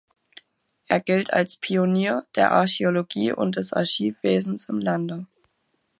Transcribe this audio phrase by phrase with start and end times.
[0.87, 5.27] Er gilt als Pionier der Archäologie und des Archivwesens im Lande.